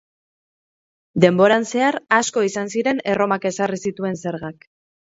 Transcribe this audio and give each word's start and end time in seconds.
Denboran 1.25 1.67
zehar, 1.73 1.99
asko 2.21 2.45
izan 2.51 2.75
ziren 2.77 3.07
Erromak 3.15 3.49
ezarri 3.53 3.85
zituen 3.89 4.21
zergak. 4.27 4.69